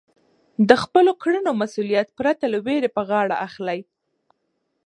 د 0.69 0.71
خپلو 0.83 1.11
کړنو 1.21 1.51
مسؤلیت 1.61 2.07
پرته 2.19 2.45
له 2.53 2.57
وېرې 2.65 2.89
په 2.95 3.01
غاړه 3.09 3.35
اخلئ. 3.47 3.79